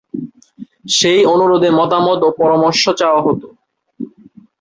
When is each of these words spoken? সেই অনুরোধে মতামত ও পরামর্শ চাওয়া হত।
সেই 0.91 1.21
অনুরোধে 1.33 1.69
মতামত 1.79 2.19
ও 2.23 2.39
পরামর্শ 2.39 2.83
চাওয়া 2.99 3.21
হত। 3.25 3.41